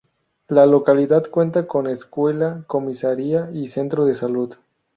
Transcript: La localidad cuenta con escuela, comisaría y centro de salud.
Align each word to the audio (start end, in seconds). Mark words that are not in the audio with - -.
La 0.47 0.65
localidad 0.65 1.29
cuenta 1.29 1.67
con 1.67 1.85
escuela, 1.85 2.63
comisaría 2.65 3.51
y 3.53 3.67
centro 3.67 4.03
de 4.05 4.15
salud. 4.15 4.55